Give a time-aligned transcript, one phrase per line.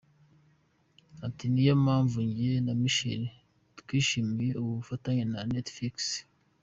[1.25, 3.29] Ati “Ni iyo mpamvu njye na Michelle
[3.79, 5.95] twishimiye ubu bufatanye na Netflix.